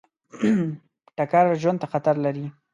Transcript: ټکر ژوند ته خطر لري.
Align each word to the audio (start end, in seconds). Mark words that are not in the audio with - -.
ټکر 1.17 1.45
ژوند 1.61 1.77
ته 1.81 1.87
خطر 1.91 2.15
لري. 2.25 2.45